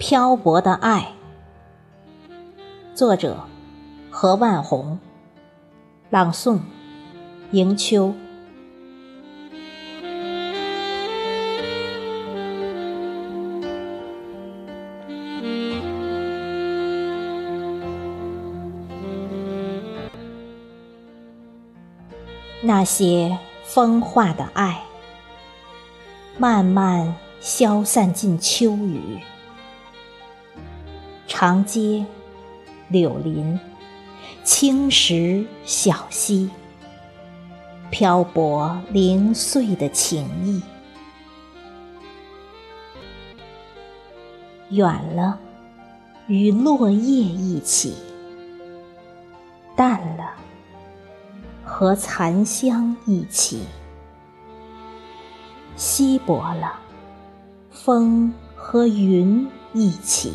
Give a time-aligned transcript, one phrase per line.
[0.00, 1.12] 漂泊的爱，
[2.94, 3.44] 作者
[4.10, 4.98] 何万红，
[6.08, 6.58] 朗诵
[7.50, 8.14] 迎秋。
[22.62, 24.82] 那些风化的爱，
[26.38, 29.20] 慢慢消散进秋雨。
[31.32, 32.04] 长街、
[32.88, 33.58] 柳林、
[34.42, 36.50] 青石小溪，
[37.88, 40.60] 漂泊零碎的情谊。
[44.70, 45.38] 远了，
[46.26, 47.92] 与落叶一起；
[49.76, 50.34] 淡了。
[51.64, 53.62] 和残香一起，
[55.76, 56.80] 稀薄了；
[57.70, 60.32] 风和云一起，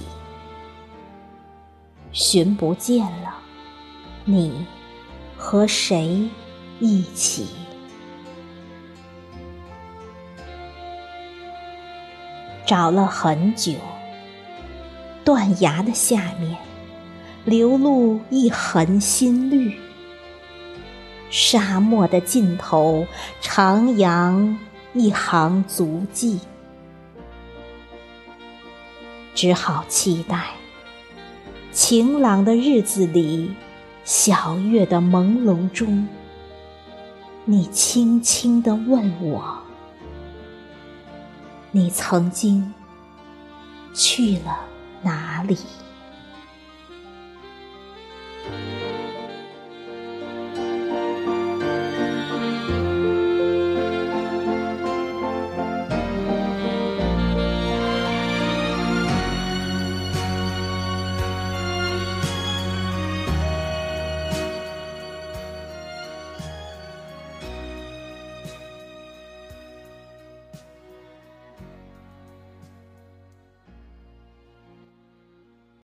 [2.16, 3.30] 寻不见了；
[4.24, 4.66] 你
[5.36, 6.30] 和谁
[6.80, 7.46] 一起？
[12.66, 13.74] 找了很久，
[15.26, 16.58] 断崖的下面，
[17.44, 19.78] 流露一痕新绿。
[21.30, 23.06] 沙漠的尽头，
[23.42, 24.56] 徜徉
[24.94, 26.40] 一行足迹，
[29.34, 30.46] 只好期待
[31.76, 33.54] 晴朗的日子里，
[34.06, 36.08] 小月的朦胧中，
[37.44, 39.58] 你轻轻地问我：
[41.72, 42.74] 你曾经
[43.94, 44.58] 去了
[45.02, 45.58] 哪里？